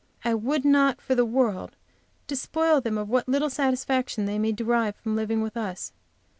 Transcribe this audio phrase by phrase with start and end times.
[0.25, 1.75] I would not for the world
[2.25, 5.93] despoil them of what little satisfaction they may derive from living with us.